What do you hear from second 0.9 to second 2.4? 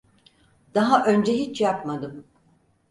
önce hiç yapmadım.